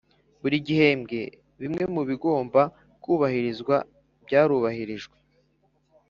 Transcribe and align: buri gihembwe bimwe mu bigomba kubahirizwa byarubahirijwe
buri 0.41 0.57
gihembwe 0.67 1.19
bimwe 1.61 1.83
mu 1.93 2.01
bigomba 2.09 2.61
kubahirizwa 3.03 3.75
byarubahirijwe 4.25 5.17